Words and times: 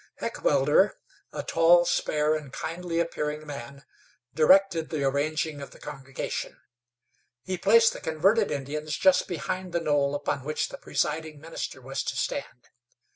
Heckewelder 0.15 0.95
a 1.31 1.43
tall, 1.43 1.85
spare, 1.85 2.33
and 2.33 2.51
kindly 2.51 2.99
appearing 2.99 3.45
man 3.45 3.85
directed 4.33 4.89
the 4.89 5.03
arranging 5.03 5.61
of 5.61 5.69
the 5.69 5.79
congregation. 5.79 6.59
He 7.43 7.55
placed 7.59 7.93
the 7.93 8.01
converted 8.01 8.49
Indians 8.49 8.97
just 8.97 9.27
behind 9.27 9.73
the 9.73 9.79
knoll 9.79 10.15
upon 10.15 10.43
which 10.43 10.69
the 10.69 10.79
presiding 10.79 11.39
minister 11.39 11.81
was 11.81 12.01
to 12.05 12.15
stand. 12.15 12.69